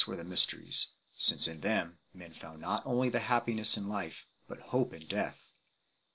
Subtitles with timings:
[0.07, 4.95] were the mysteries, since in them men found not only happiness in life but hope
[4.95, 5.53] in death.